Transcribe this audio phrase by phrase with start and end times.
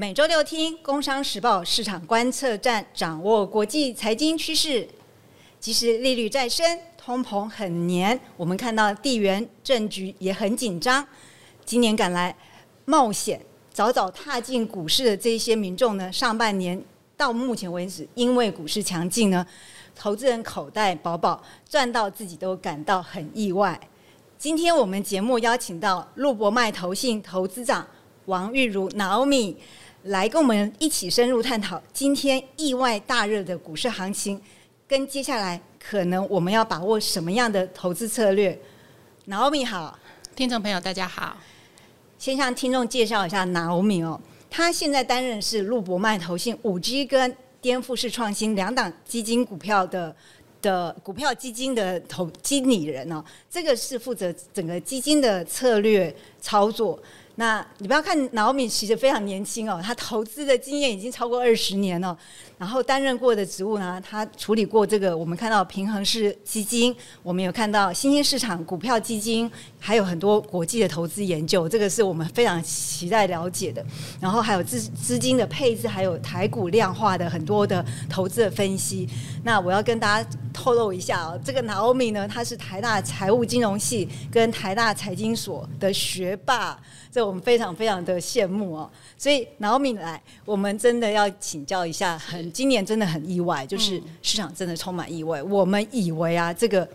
[0.00, 4.88] 每周六听《工商时报》市场观测站，掌握国际财经趋势。
[5.58, 11.04] 即使利率再升，通膨很黏，我们看到地缘政局也很紧张。
[11.64, 12.32] 今年赶来
[12.84, 16.80] 冒险，早早踏进股市的这些民众呢，上半年
[17.16, 19.44] 到目前为止，因为股市强劲呢，
[19.96, 23.80] 投资人口袋饱饱，赚到自己都感到很意外。
[24.38, 27.84] 今天我们节目邀请到陆博迈投信投资长
[28.26, 29.56] 王玉如 Naomi
[30.04, 34.40] 来跟我们一起深入探讨今天意外大热的股市行情，
[34.86, 38.58] 跟接下来可能我们要把握什么样的投资策略。
[39.26, 39.98] Naomi 好，
[40.36, 41.36] 听众朋友大家好，
[42.18, 50.14] 先向听众介绍一下 Naomi 哦，他现在担任是陆博迈投信五 G 跟颠覆式创新两档基金股票的。
[50.60, 57.00] 的股票基金的投经理人哦，这个是负责整个基金的策略操作。
[57.38, 62.18] 那你不要看老米其实非常年轻哦，他投资的经验已经超过二十年了。
[62.58, 73.84] 然后担任过的职务呢，他处理过这个我们看到平衡式基金，我们有看到新兴市场股票基金，还有很多国际的投资研究，这个是我们非常期待了解的。
[74.20, 79.08] 然后还有资资金的配置，还有台股量化的很多的投资的分析。
[79.44, 86.78] 那我要跟大家透露一下哦，这个 Naomi 呢，他是台大财务金融系跟台大财经所的学霸。
[87.10, 95.42] 这我们非常非常的羡慕哦，所以 Naomi 来，我们真的要请教一下，很今年真的很意外，就是市场真的充满意外。
[95.42, 96.88] 我们以为啊，这个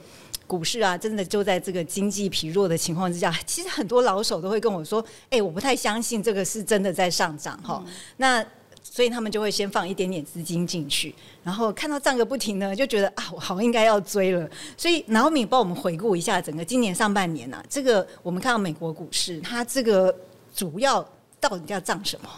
[0.48, 7.84] 股市啊，真的就在这个经济疲弱的情况之下，其实很多老手都会跟我说，哎，我不太相信这个是真的在上涨哈。
[8.18, 8.46] 那
[8.84, 14.48] 所以他们就会先放一点点资金进去，然后看到涨个不停呢，就觉得啊，我好应该要追了。
[14.78, 20.14] 所以脑米帮我们回顾一下整个今年上半年呐，这个我们看到美国股市，它这个
[20.54, 21.04] 主要
[21.40, 22.30] 到底要涨什么？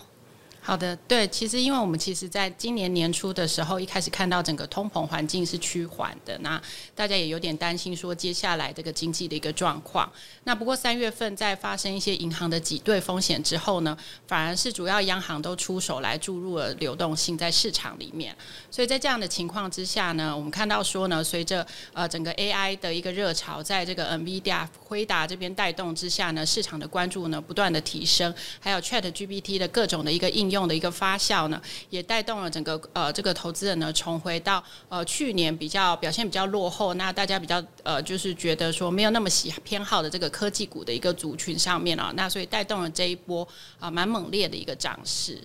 [0.66, 6.59] 好的，对，其实因为我们其实在今年年初的时候，一开始看到整个通膨环境是趋缓的，那
[6.96, 10.12] 大家也有点担心说接下来这个经济的一个状况。
[10.46, 13.96] 那不过三月份在发生一些银行的挤兑风险之后呢，
[14.28, 18.36] 反而是主要央行都出手来注入了流动性在市场里面。
[18.72, 30.55] 所以在这样的情况之下呢，我们看到说呢，随着呃整个 AI 的一个热潮，在这个 NVIDIA 辉达这边带动之下呢，市场的关注呢不断的提升，还有 Chat GPT 的各种的一个应用。
[30.56, 31.62] 用的一个发酵呢，
[31.92, 43.48] 也带动了整个呃这个投资人呢重回到呃去年比较表现比较落后，那大家比较呃就是觉得说没有那么喜偏好的这个科技股的一个族群上面啊，那所以带动了这一波
[43.80, 45.40] 啊蛮猛烈的一个涨势。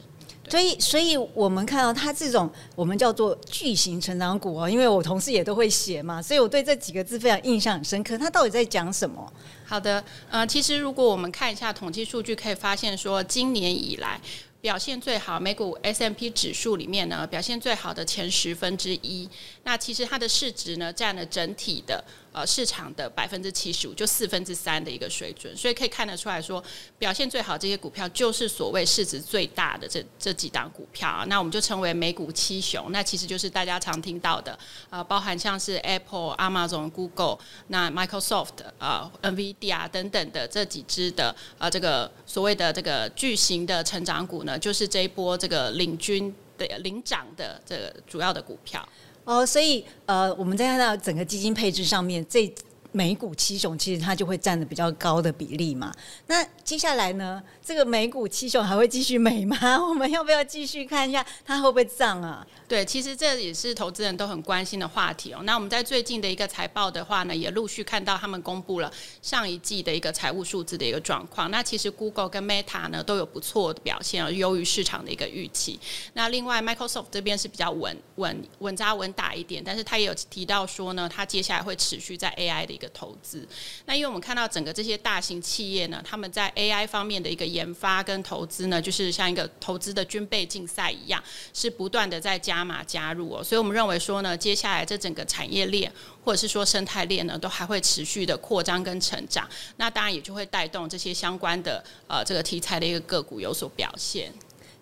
[0.48, 8.18] 所以，所以我们看到它这种我们叫做巨型成长股哦，因为我同事也都会写嘛，所以我对这几个字非常印象很深刻。
[8.18, 9.32] 它到底在讲什么？
[9.64, 14.20] 好的，呃，其实如果我们看一下统计数据，可以发现说今年以来。
[14.60, 19.28] 表现最好，美股 S M P 指数里面呢，表现最好的前十分之一。
[19.64, 22.04] 那其实它的市值呢，占了整体的。
[22.32, 26.62] 呃，市场的百分之七十五，就四分之三的一个水准，所以可以看得出来说，
[26.96, 31.24] 表现最好这些股票就是所谓市值最大的这这几档股票啊。
[31.26, 34.56] 那我们就称为美股七雄，那其实就是大家常听到的，
[34.90, 48.88] 呃，包含像是 Apple、Amazon、Google、那 Microsoft、呃，NVIDIA 等等的这几只的呃这个所谓的这个巨型的成长股呢，就是这一波这个领军的领涨的这个主要的股票。
[49.24, 52.52] 哦，所以呃，我们在看到整个基金配置上面，这
[52.92, 55.94] 美股七雄其实它就会占的比较高的比例嘛。
[56.26, 59.56] 那接下来呢，这个美股七雄还会继续美吗？
[59.80, 62.44] 我们要不要继续看一下它会不会涨啊？
[62.70, 65.40] 对，其实这也是投资人都很关心的话题哦。
[65.42, 68.88] 那我们在最近的一个财报的话呢，也陆续看到他们公布了
[69.20, 71.50] 上一季的一个财务数字的一个状况。
[71.50, 75.80] 那其实 Google 跟 Meta 呢都有不错的表现，优于市场的一个预期。
[76.12, 83.44] 那另外 Microsoft 这边是比较稳稳稳扎稳打一点，但是他也有提到说呢，他接下来会持续在 AI 的一个投资。
[83.86, 91.20] 那因为我们看到整个这些大型企业呢，他们在 AI 方面的一个研发跟投资呢，就是像一个投资的军备竞赛一样，
[91.52, 92.59] 是不断的在加。
[92.60, 95.90] 加码加入哦，所以我们认为说呢，接下来这整个产业链
[96.22, 99.48] 或者是说生态链呢，都还会持续的扩张跟成长。
[99.78, 104.30] 那当然也就会带动这些相关的呃这个题材的一个个股有所表现。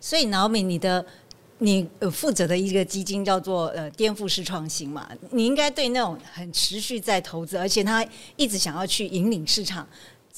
[0.01, 1.05] 所以，脑米，你的
[1.59, 8.05] 你负责的一个基金叫做呃颠覆式创新嘛，你应该对那种很持续在投资，而且他
[8.35, 9.87] 一直想要去引领市场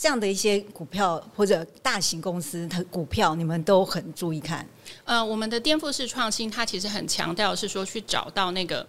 [0.00, 4.67] 这样的一些股票或者大型公司的股票，你们都很注意看。
[5.05, 8.87] 呃，我们的颠覆式创新，它其实很强调是说去找到那个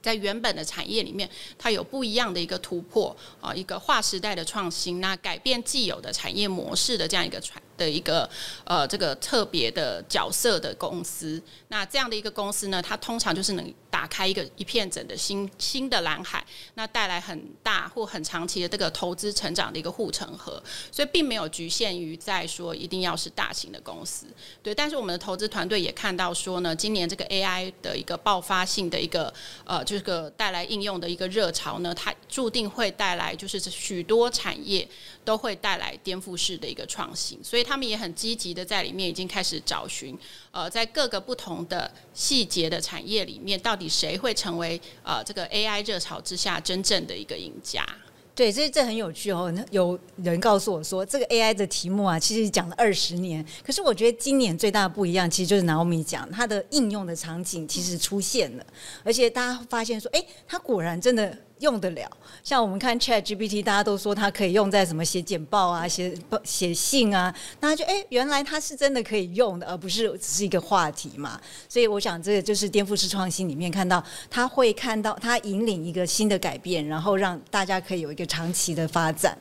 [0.00, 1.28] 在原本的产业里面，
[1.58, 7.60] 它有不一样的一个突破啊，一个划时代的创新，那改变既有的产业模式的这样一个传。
[7.76, 8.28] 的一个
[8.64, 11.42] 呃这个特别的角色的公司。
[11.66, 16.42] 那这样的一个公司呢，它通常就是能打开一个一片整的新新的蓝海，
[16.76, 20.60] 那带来很大或很长期的这个投资成长的一个护城河。
[20.90, 24.24] 所以并没有局限于在说一定要是大型的公司，
[24.62, 24.74] 对。
[24.74, 29.32] 但是我们的投资团队也看到说呢，今年这个 AI 的一个爆发性的一个
[29.64, 34.88] 呃这个带来应用的一个热潮呢，它注定会带来就是许多产业
[35.22, 40.18] 都会带来颠覆式的一个创新，所以他们也很积极的在里面已经开始找寻，
[40.50, 47.86] 呃，在各个不同的细节的产业里面，到底谁会成为呃这个 AI 热潮之下真正的一个赢家。
[48.34, 49.52] 对，这这很有趣哦。
[49.70, 53.44] 有人告诉我说，这个 AI 的题目啊，其实讲了二十年。
[53.62, 58.66] 可是我觉得今年最大的不一样，其实就是 Naomi 讲它的应用的场景其实出现了，
[59.04, 61.36] 而且大家发现说，哎，它果然真的。
[61.62, 62.10] 用得了，
[62.42, 66.14] 像我们看 Chat GPT，大家都说它可以用在什么写简报啊、写
[66.44, 71.40] 写信啊，大家就哎，原来它是真的可以用的，而不是只是一个话题嘛。
[71.68, 79.38] 所以我想，这个就是颠覆式创新里面看到，它会看到它引领一个新的改变，然后让大家可以有一个长期的发展。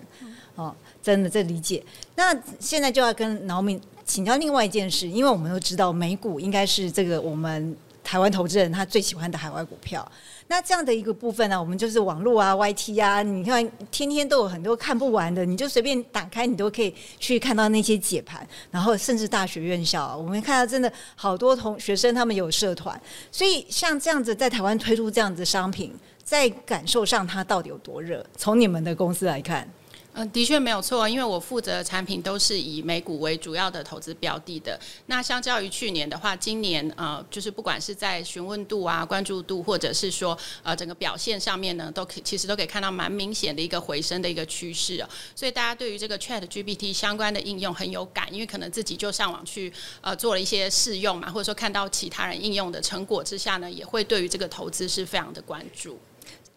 [0.56, 1.84] 哦，真的这理解。
[2.16, 10.10] 那现在就要跟劳明请教另外一件事，因为我们都知道美股应该是这个我们台湾投资人他最喜欢的海外股票。
[10.48, 18.46] 那这样的一个部分呢，我们就是网络啊、YT 啊，你看天天都有很多看不完的，你就随便打开，你都可以去看到那些解盘。
[18.70, 23.00] 然后甚至大学院校，我们看到真的好多同学生他们有社团，
[23.32, 25.94] 所以像这样子在台湾推出这样子的商品，
[26.24, 28.26] 在感受上它到底有多热？
[28.36, 29.66] 从你们的公司来看。
[30.14, 34.78] 嗯，的确没有错，因为我负责的产品都是以美股为主要的投资标的的。
[35.06, 45.08] 那相较于去年的话，今年呃，就是不管是在询问度啊、关注度，或者是说呃整个表现上面呢，都可其实都可以看到蛮明显的一个回升的一个趋势哦。
[45.34, 49.72] 所以大家对于这个 Chat GPT 相关的应用很有感，因为可能自己就上网去
[50.02, 55.98] 呃做了一些试用嘛，或者说看到其他人应用的成果之下呢，也会对于这个投资是非常的关注。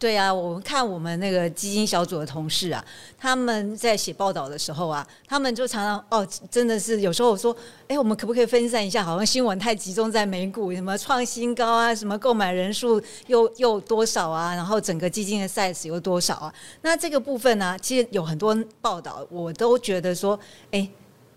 [0.05, 2.85] 对啊，我们看我们那个基金小组的同事啊，
[3.17, 7.57] 他们在写报道的时候啊，他们就常常哦，真的是有时候我说，
[7.89, 9.03] 哎，我们可不可以分散一下？
[9.03, 16.55] 好像新闻太集中在美股，什么创新高啊，什么购买人数又又多少啊，然后整个基金的 size 有多少啊？
[16.83, 20.39] 那这个部分呢，其实有很多报道，我都觉得说，
[20.71, 20.87] 哎，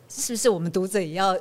[0.10, 1.40] 是不是我们读者也要？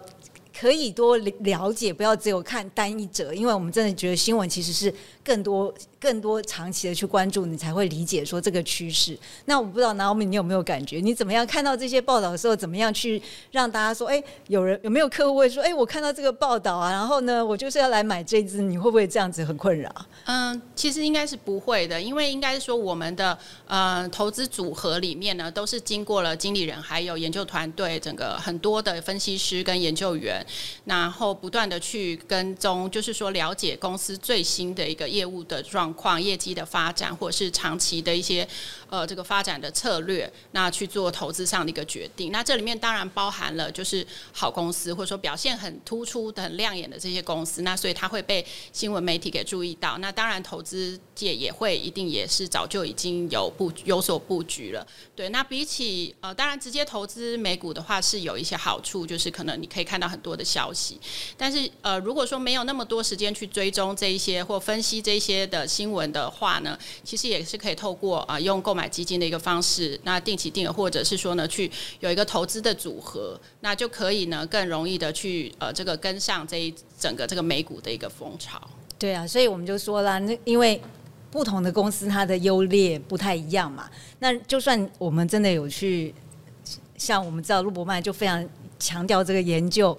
[0.58, 4.90] 可以多了解，不要只有看单一者，因为我们真的觉得新闻其实是
[5.26, 9.18] 更多、更多长期的去关注，你才会理解说这个趋势。
[9.46, 11.00] 那我不知道 Naomi 你有没有感觉？
[11.00, 13.20] 你怎么样看到这些报道的时候，怎么样去
[13.50, 19.92] 让大家说，哎，有人有没有客户会说，哎，我看到这个报道啊，然后呢，我就是要来买这只，你会不会这样子很困扰？
[20.26, 23.36] 嗯，其实应该是不会的，因为应该是说我们的
[23.66, 30.46] 呃投资组合里面呢，都是经过了经理人还有研究团队，整个很多的分析师跟研究员。
[30.84, 38.46] 然后不断的去跟踪，就是说了解公司最新的一个业务的状况、业绩的发展，或者是长期的一些
[38.88, 42.30] 呃这个发展的策略，那去做投资上的一个决定。
[42.30, 47.62] 那这里面当然包含了就是好公司，或者说表现很突出、很亮眼的这些公司。
[47.62, 49.98] 那所以它会被新闻媒体给注意到。
[49.98, 54.86] 那当然投资界也会一定也是早就已经有布有所布局了。
[55.16, 60.36] 对，那比起呃当然直接投资美股的话是有一些好处，就是可能你可以看到很多。
[60.36, 61.00] 的消息，
[61.34, 71.70] 但是呃，如果说没有那么多时间去追踪这一些或分析这些的新闻的话呢，其实也是可以透过啊用购买基金的一个方式，那定期定额或者是说呢去
[72.00, 78.60] 有一个投资的组合，那就可以呢更容易的去呃这个跟上这一整个这个美股的一个风潮。
[78.98, 80.82] 对啊，所以我们就说了，那因为
[81.30, 86.12] 不同的公司它的优劣不太一样嘛，那就算我们真的有去，
[86.98, 88.44] 像我们知道陆博曼就非常
[88.80, 89.96] 强调这个研究。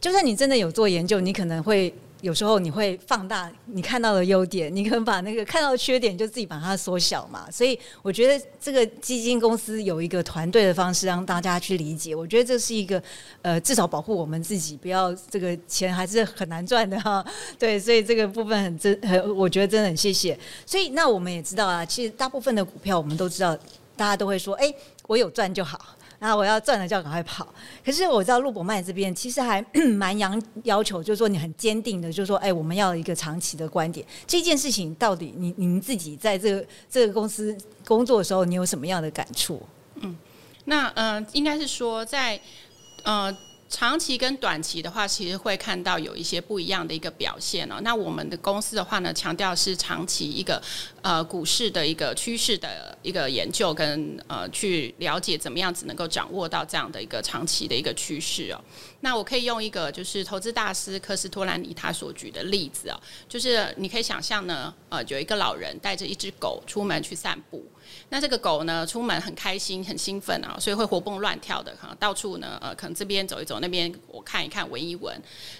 [0.00, 1.92] 就算你真的有做研究，你可能会
[2.22, 7.50] 有时候你会放大你看到的优点，你可能把那个看到的缺点就自己把它缩小嘛。
[7.50, 13.02] 所以我觉得这个基金公司有一个团队的方式让大家去理解，我觉得这是一个
[13.42, 17.24] 呃至少保护我们自己，不要这个钱还是很难赚的哈。
[17.58, 20.38] 对，所以这个部分很真，很我觉得真的很谢谢。
[20.64, 23.56] 所以那我们也知道啊，其实大部分的股票我们都知道，
[23.96, 24.72] 大家都会说，哎，
[25.06, 25.95] 我有赚就好。
[26.18, 27.46] 那我要赚了就要赶快跑。
[27.84, 29.64] 可是我知道陆博曼这边其实还
[29.96, 30.32] 蛮要
[30.64, 34.06] 要求，就是说你很坚定的，就是说，哎，我们要一个长期的观点。
[34.26, 39.60] 这件事情到底，你您自己在这个这个公司工作的时候，你有什么样的感触？
[39.96, 40.16] 嗯，
[40.64, 42.40] 那呃，应该是说在
[43.04, 43.36] 呃。
[43.68, 47.80] 长期跟短期的话，其实会看到有一些不一样的一个表现哦。
[47.82, 50.62] 那我们的公司的话呢，强调是长期一个
[51.02, 58.60] 呃股市的一个趋势的一个研究跟呃去了解怎么样子能够掌握到这样的一个长期的一个趋势哦。
[59.00, 67.64] 那我可以用一个就是投资大师科斯托兰尼他所举的例子哦，就是你可以想象呢，呃，有一个老人带着一只狗出门去散步。
[68.08, 75.14] 那这个狗呢，出门很开心、很兴奋啊，所以会活蹦乱跳的哈，到处呢，呃，可能这边走一走，那边我看一看、闻一闻。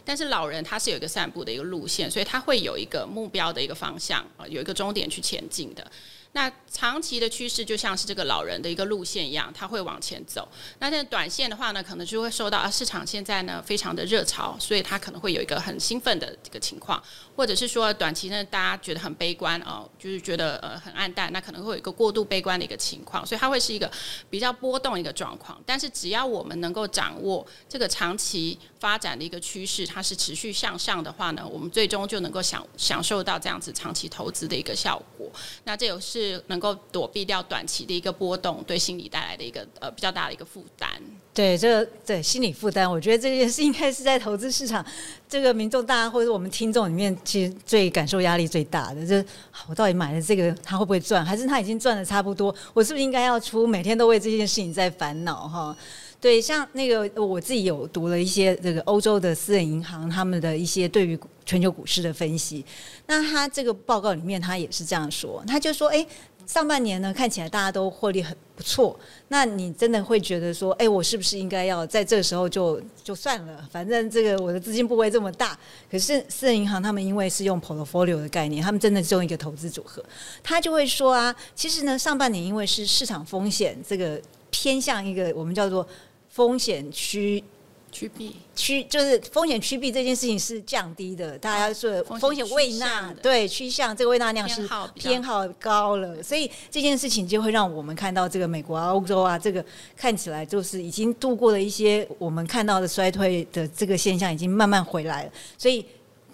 [0.05, 5.91] 但是老人他是有一个散步的一个路线，所以他会有一个目标的一个方向，有一个终点去前进的。
[6.37, 10.47] 那长期的趋势就像是这个老人的一个路线一样，他会往前走。
[10.81, 17.03] 那在短线的话呢，可能就会受到啊市场现在呢非常的热潮，所以它可能会有一个很兴奋的这个情况，
[17.35, 23.91] 或者是说短期呢大家觉得很悲观哦，就是觉得呃很暗淡，那可能会有一个过度悲观的一个情况，所以它会是一个
[24.29, 25.59] 比较波动一个状况。
[25.65, 35.31] 但是只要我们能够掌握这个长期发展的一个趋势，它是持续向上的话呢，我们最终就能够享享受到这样子长期投资的一个效果。
[35.65, 36.26] 那这也是。
[36.27, 40.91] 是能够躲避掉短期的一个波动，对心理带来的一个呃比较大的一个负担。
[41.33, 44.85] 对，这个对心理负担，我觉得这件事应该是在投资市场
[45.29, 49.25] 这个民众大家或者我们听众里面，其实最感受压力最大的，就是
[49.69, 51.25] 我到底买了这个，他会不会赚？
[51.25, 52.55] 还是他已经赚的差不多？
[52.73, 53.67] 我是不是应该要出？
[53.67, 55.77] 每天都为这件事情在烦恼哈？
[56.21, 62.65] 对，像那个我自己有读了一些这个欧洲的私人银行他们的一些对于全球股市的分析，
[63.07, 66.05] 那他这个报告里面他也是这样说，他就说，哎，
[66.47, 75.57] 上半年呢看起来大家都获利很不错，那你真的会觉得说，哎，我是不是应该要在这个时候就就算了，反正这个我的资金部位这么大，
[75.89, 80.03] 可是私人银行他们因为是用 portfolio 的概念，他们真的是用一个投资组合，
[80.43, 84.21] 他就会说啊，其实呢上半年因为是市场风险这个
[84.63, 85.87] 偏向一个我们叫做。
[86.29, 87.43] 风险区
[87.91, 99.65] 趋避趋就是风险趋避这件事情是降低的，大家说风险未纳对趋向这个未纳量是偏好高了，所以这件事情就会让我们看到这个美国啊、欧洲啊，这个
[99.97, 105.83] 看起来就是已经度过了一些我们看到的衰退的这个现象，已经慢慢回来了，所以。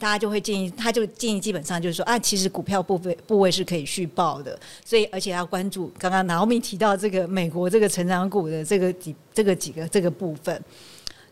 [0.03, 10.61] 大家就会建议，他就建议基本上就是说啊，其实股票部位部位是可以续报的，所以而且要关注刚刚南欧明提到这个美国这个成长股的这个几这个几个这个部分，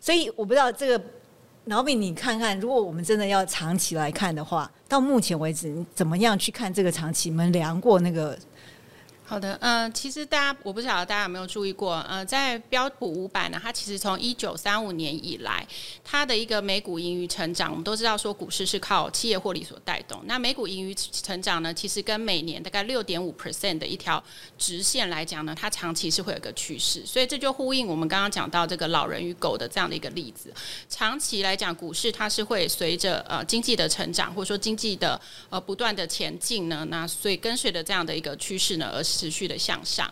[0.00, 1.04] 所以我不知道这个
[1.64, 7.28] 南欧明，你看看，如果我们真的要长期来看的话，到目前为止，你怎么样去看这个长期？
[7.28, 8.38] 我们量过那个。
[9.30, 15.64] 好的，嗯，其实大家我不晓得大家有没有注意过，呃，在标普五百呢，它其实从一九三五年以来，
[16.02, 20.20] 它的一个美股盈余成长，我们都知道说股市是靠企业获利所带动。
[20.24, 24.20] 那美股盈余成长呢，其实跟每年大概六点五 percent 的一条
[24.58, 27.06] 直线来讲呢，它长期是会有个趋势。
[27.06, 30.52] 所以这就呼应我们刚刚讲到这个老人与狗的这样的一个例子。
[30.88, 35.20] 长期来讲，股市它是会随着呃经济的成长，或者说经济的
[35.50, 40.10] 呃不断的前进呢，那所以跟随着这样的一个趋势呢，而是持续的向上。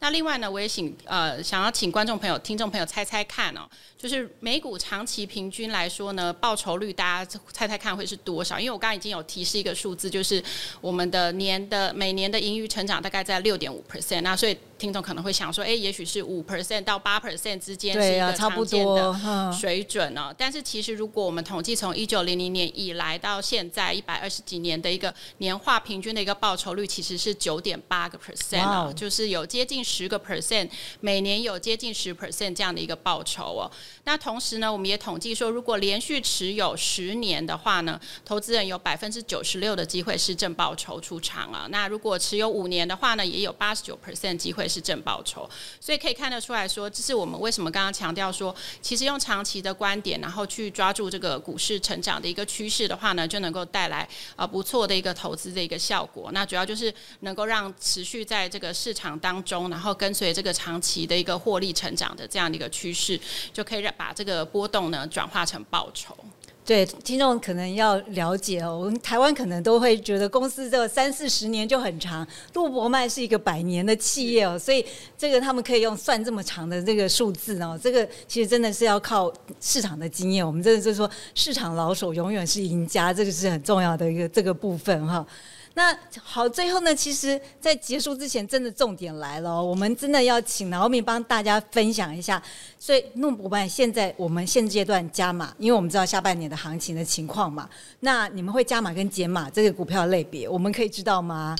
[0.00, 8.58] 那另外呢，我也请呃想要请观众朋友、听众朋友猜猜看哦，就是美股长期平均来说呢，报酬率大家猜猜看会是多少？
[8.58, 10.42] 因为我刚刚已经有提示一个数字，就是
[10.80, 14.56] 我们的年的每年的盈余成长大概在六点五 percent，那所以。
[14.80, 20.34] 听众可能会想说，哎，也许是五 percent 到八 percent 之间是一个常见的水准呢。
[20.38, 30.70] 但是其实如果我们统计从一九零零年以来到现在一百二十几年的一个年化平均的一个报酬率，其实是九点八个 percent 啊，就是有接近十个 percent，
[31.00, 33.70] 每年有接近十 percent 这样的一个报酬哦。
[34.04, 41.66] 那同时呢，我们也统计说，如果连续持有十年的话呢，投资人有百分之九十六的机会是正报酬出场啊。
[41.70, 44.69] 那如果持有五年的话呢，也有八十九 percent 机会。
[44.70, 45.50] 是正报酬，
[45.80, 56.30] 所以可以看得出来说，这是我们为什么刚刚强调说，其实用长期的观点，然后去抓住这个股市成长的一个趋势的话呢，就能够带来啊不错的一个投资的一个效果。
[56.32, 63.20] 那主要就是能够让持续在这个市场当中，然后跟随这个长期的一个获利成长的这样的一个趋势，
[63.52, 66.16] 就可以让把这个波动呢转化成报酬。
[66.64, 72.24] 对听众可能要了解哦，我们台湾可能都会觉得公司这三四十年就很长，
[72.54, 74.84] 路博曼是一个百年的企业哦，所以
[75.18, 85.26] 这个他们可以用算这么长的这个数字哦，这个其实真的是要靠市场的经验，我们真的就是说市场老手永远是赢家，这个是很重要的一个这个部分哈。
[85.74, 92.42] 那好，最后呢，其实，在结束之前，真的重点来了，我们真的要请老米帮大家分享一下。
[92.78, 97.68] 所以，诺博办现在我们现阶段加码，因为我们知道下半年的行情的情况嘛。
[98.00, 101.56] 那你们会加码跟减码这个股票类别，我们可以知道吗？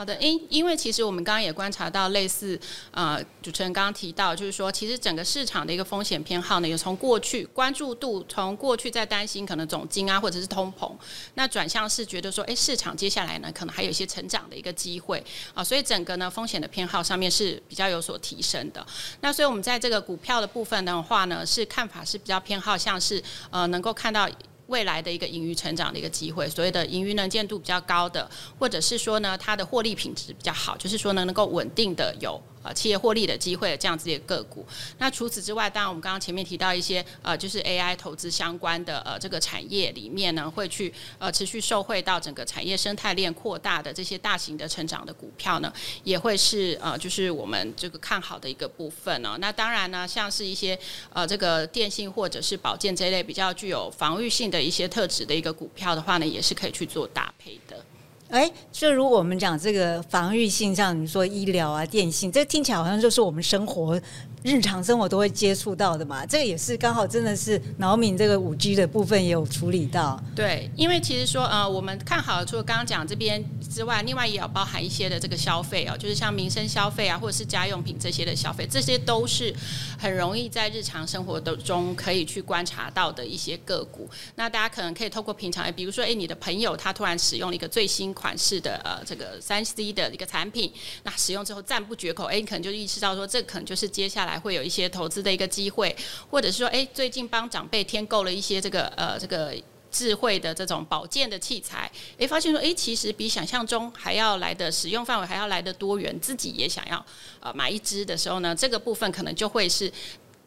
[0.00, 2.58] 好的，因因为其实我们刚刚也观察到类似，
[2.90, 10.90] 呃，主持人刚刚提到，就是说，其实整个市场的一个风险偏好呢，也从过去关注度，从过去在担心可能总金啊，或者是通膨，
[11.34, 18.82] 那转向是觉得说，哎，市场接下来呢，可能还有一些成长的一个机会啊，所以整个呢风险的偏好上面是比较有所提升的。
[19.20, 24.26] 那所以我们在这个股票的部分的话呢，是看法是比较偏好像是呃能够看到。
[24.70, 32.40] 未来的一个盈余成长的一个机会，所谓的盈余能见度比较高的，或者是说呢，它的获利品质比较好，就是说呢，能够稳定的有。
[32.62, 34.66] 呃，企业获利的机会这样子的个股。
[34.98, 45.72] 那除此之外，当然我们刚刚前面提到一些呃，就是 AI 投资相关的呃这个产业里面呢，会去呃持续受惠到整个产业生态链扩大的这些大型的成长的股票呢，
[46.04, 49.36] 也会是呃就是我们这个看好的一个部分呢。
[49.40, 50.78] 那当然呢，像是一些
[51.12, 57.82] 呃这个电信或者是保健这一类比较具有防御性的一些特质的一个股票的话呢，也是可以去做搭配的。
[58.30, 64.00] 哎，就如果我们讲这个防御性，像你说医疗啊、电信，这听起来好像就是我们生活。
[64.42, 70.18] 日常生活都会接触到的嘛，这个也是刚好真的是脑敏这个五 G 的部分也有处理到。
[70.34, 79.54] 对，因为其实说呃，我们看好除了刚刚讲这边之外，另外也有包含一些的这个消费哦，就是像民生消费啊，或者是家用品这些的消费，这些都是
[79.98, 84.08] 很容易在日常生活的中可以去观察到的一些个股。
[84.36, 90.72] 那大家可能可以透过平常，比如说哎，你的朋友他突然使用了一个最新款式的呃这个三 C 的一个产品，
[91.04, 94.38] 那使用之后赞不绝口，哎，你可能就意识到说这可能就是接下来。
[94.40, 95.94] 会有一些投资的一个机会，
[96.30, 99.54] 或者是说，哎，最近帮长辈添购了一些这个呃这个
[99.90, 107.04] 智慧的这种保健的器材，哎，发现说，哎，其实比想象中还要来的使用范围还要来的多元，自己也想要
[107.40, 109.92] 呃买一支的时候呢，这个部分可能就会是。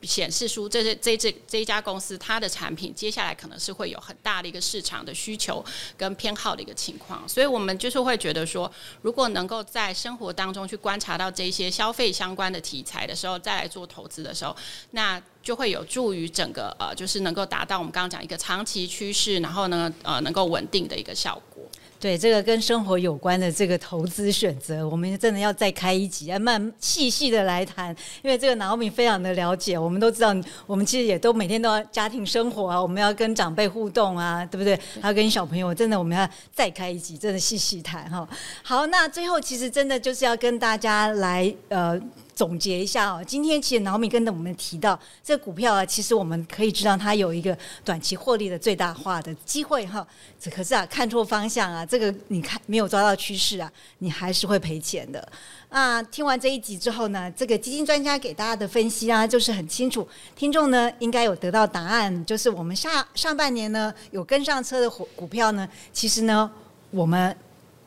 [0.04, 5.64] 显示出这些这这这家公司它的产品接下来可能是会有很大的一个市场的需求
[5.98, 14.56] 跟偏好的一个情况，所以我们就是会觉得说，如果能够在生活当中去观察到这些消费相关的题材的时候，再来做投资的时候，
[14.92, 21.64] 那就会有助于整个呃，就是能够达到我们刚刚讲一个长期趋势，然后呢呃能够稳定的一个效果。
[22.04, 27.96] 对这个跟生活有关的这个投资选择，我们真的要再开一集，要慢细细的来谈。
[28.22, 30.36] 因为这个脑米非常的了解，我们都知道，
[30.68, 34.78] 我们其实也都每天都要家庭生活啊，我们要跟长辈互动啊，对不对？
[35.00, 38.28] 还要跟小朋友，真的我们要再开一集，真的细细谈哈。
[38.64, 41.98] 好，那最后其实真的就是要跟大家来呃。
[42.36, 50.06] 总结一下哦，今天其实脑米跟着我们提到这个股票啊，其实我们可以知道它有一个短期获利的最大化的机会哈。
[50.40, 55.28] 这可是啊，看错方向啊，这个你看没有抓到趋势啊，你还是会赔钱的。
[55.70, 66.52] 啊，听完这一集之后呢，这个基金专家给大家的分析啊，就是很清楚，听众呢应该有得到答案，就是我们下上半年呢有跟上车的股股票呢，其实呢
[66.92, 67.36] 我们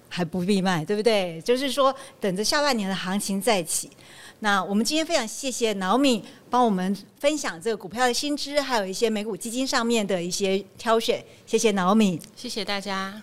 [0.08, 1.40] 还不必卖，对不对？
[1.42, 3.90] 就是说等着下半年的行情再起。
[4.40, 11.24] 那我们今天非常谢谢脑米帮我们分享这个股票的新知，还有一些美股基金上面的一些挑选。
[11.46, 13.22] 谢谢脑米，谢谢大家。